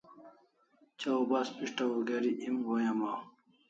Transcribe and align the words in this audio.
Chaw 0.99 1.21
bas 1.29 1.47
pishtaw 1.57 1.91
o 1.97 1.99
geri 2.09 2.31
em 2.47 2.55
go'in 2.65 2.87
amaw 2.91 3.19